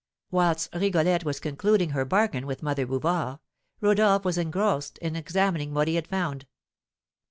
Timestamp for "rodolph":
3.81-4.25